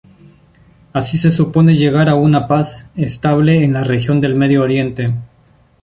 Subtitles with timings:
[0.93, 5.13] Así se supone llegar a una paz estable en la región del Medio Oriente.